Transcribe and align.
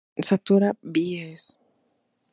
Satura, 0.27 0.69
Bs. 0.81 1.43